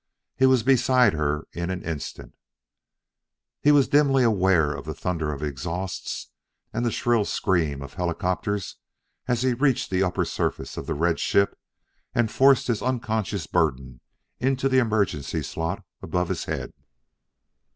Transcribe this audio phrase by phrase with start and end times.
[0.35, 2.33] He was beside her in an instant.
[3.61, 6.31] He was dimly aware of the thunder of exhausts
[6.73, 8.77] and the shrill scream of helicopters
[9.27, 11.55] as he reached the upper surface of the red ship
[12.15, 14.01] and forced his unconscious burden
[14.39, 16.73] into the emergency slot above his head.